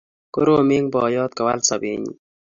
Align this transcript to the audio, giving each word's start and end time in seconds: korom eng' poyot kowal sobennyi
korom 0.33 0.67
eng' 0.75 0.91
poyot 0.93 1.31
kowal 1.37 1.59
sobennyi 1.67 2.13